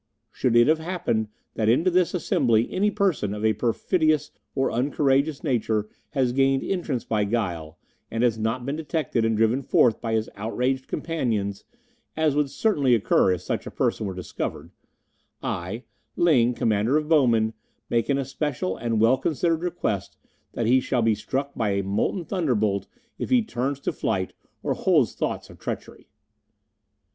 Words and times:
Should 0.31 0.55
it 0.55 0.67
have 0.67 0.79
happened 0.79 1.27
that 1.53 1.69
into 1.69 1.91
this 1.91 2.15
assembly 2.15 2.67
any 2.71 2.89
person 2.89 3.35
of 3.35 3.45
a 3.45 3.53
perfidious 3.53 4.31
or 4.55 4.71
uncourageous 4.71 5.43
nature 5.43 5.87
has 6.13 6.31
gained 6.33 6.63
entrance 6.63 7.05
by 7.05 7.23
guile, 7.23 7.77
and 8.09 8.23
has 8.23 8.39
not 8.39 8.65
been 8.65 8.75
detected 8.75 9.23
and 9.23 9.37
driven 9.37 9.61
forth 9.61 10.01
by 10.01 10.13
his 10.13 10.27
outraged 10.35 10.87
companions 10.87 11.65
(as 12.17 12.35
would 12.35 12.49
certainly 12.49 12.95
occur 12.95 13.31
if 13.31 13.41
such 13.41 13.67
a 13.67 13.69
person 13.69 14.07
were 14.07 14.15
discovered), 14.15 14.71
I, 15.43 15.83
Ling, 16.15 16.55
Commander 16.55 16.97
of 16.97 17.07
Bowmen, 17.07 17.53
make 17.87 18.09
an 18.09 18.17
especial 18.17 18.75
and 18.75 18.99
well 18.99 19.19
considered 19.19 19.61
request 19.61 20.17
that 20.53 20.65
he 20.65 20.79
shall 20.79 21.03
be 21.03 21.13
struck 21.13 21.53
by 21.53 21.73
a 21.73 21.83
molten 21.83 22.25
thunderbolt 22.25 22.87
if 23.19 23.29
he 23.29 23.43
turns 23.43 23.79
to 23.81 23.91
flight 23.93 24.33
or 24.63 24.73
holds 24.73 25.13
thoughts 25.13 25.51
of 25.51 25.59
treachery." 25.59 26.07